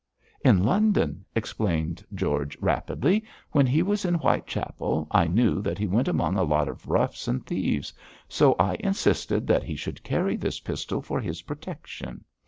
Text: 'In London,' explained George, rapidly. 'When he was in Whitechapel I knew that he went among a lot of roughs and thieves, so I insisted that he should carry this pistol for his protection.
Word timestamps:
'In 0.43 0.63
London,' 0.63 1.23
explained 1.35 2.03
George, 2.15 2.57
rapidly. 2.59 3.23
'When 3.51 3.67
he 3.67 3.83
was 3.83 4.03
in 4.03 4.15
Whitechapel 4.15 5.07
I 5.11 5.27
knew 5.27 5.61
that 5.61 5.77
he 5.77 5.85
went 5.85 6.07
among 6.07 6.37
a 6.39 6.43
lot 6.43 6.67
of 6.67 6.87
roughs 6.87 7.27
and 7.27 7.45
thieves, 7.45 7.93
so 8.27 8.55
I 8.59 8.77
insisted 8.79 9.45
that 9.45 9.61
he 9.61 9.75
should 9.75 10.01
carry 10.01 10.37
this 10.37 10.59
pistol 10.59 11.03
for 11.03 11.21
his 11.21 11.43
protection. 11.43 12.23